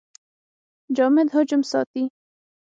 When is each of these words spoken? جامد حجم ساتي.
جامد 0.97 1.27
حجم 1.35 1.61
ساتي. 1.71 2.03